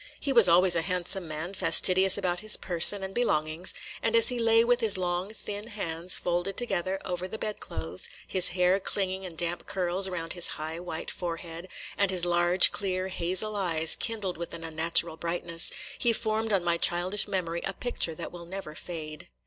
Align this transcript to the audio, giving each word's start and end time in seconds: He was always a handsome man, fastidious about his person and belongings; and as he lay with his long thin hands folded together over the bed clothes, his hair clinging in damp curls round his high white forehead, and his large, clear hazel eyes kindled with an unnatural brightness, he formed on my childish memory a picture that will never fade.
He 0.19 0.33
was 0.33 0.49
always 0.49 0.75
a 0.75 0.81
handsome 0.81 1.27
man, 1.27 1.53
fastidious 1.53 2.17
about 2.17 2.39
his 2.39 2.57
person 2.57 3.03
and 3.03 3.13
belongings; 3.13 3.75
and 4.01 4.15
as 4.15 4.29
he 4.29 4.39
lay 4.39 4.63
with 4.63 4.79
his 4.79 4.97
long 4.97 5.31
thin 5.31 5.67
hands 5.67 6.17
folded 6.17 6.57
together 6.57 6.99
over 7.05 7.27
the 7.27 7.37
bed 7.37 7.59
clothes, 7.59 8.09
his 8.27 8.47
hair 8.47 8.79
clinging 8.79 9.25
in 9.25 9.35
damp 9.35 9.67
curls 9.67 10.09
round 10.09 10.33
his 10.33 10.47
high 10.57 10.79
white 10.79 11.11
forehead, 11.11 11.67
and 11.99 12.09
his 12.09 12.25
large, 12.25 12.71
clear 12.71 13.09
hazel 13.09 13.55
eyes 13.55 13.95
kindled 13.95 14.37
with 14.37 14.55
an 14.55 14.63
unnatural 14.63 15.17
brightness, 15.17 15.71
he 15.99 16.11
formed 16.13 16.51
on 16.51 16.63
my 16.63 16.77
childish 16.79 17.27
memory 17.27 17.61
a 17.63 17.73
picture 17.73 18.15
that 18.15 18.31
will 18.31 18.47
never 18.47 18.73
fade. 18.73 19.27